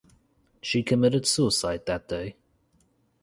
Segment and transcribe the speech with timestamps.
[0.63, 2.35] She committed suicide that day.